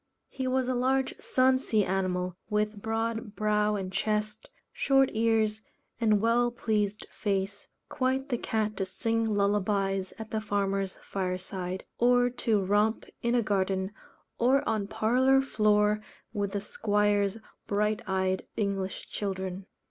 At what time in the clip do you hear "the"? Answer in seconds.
8.29-8.37, 10.31-10.41, 16.53-16.61